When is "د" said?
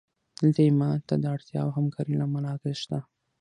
1.21-1.25